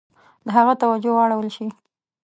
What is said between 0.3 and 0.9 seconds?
د هغه